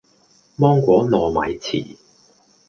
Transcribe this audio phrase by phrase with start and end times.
[0.55, 1.95] 芒果糯米糍